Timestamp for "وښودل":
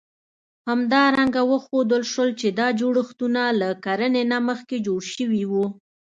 1.49-2.03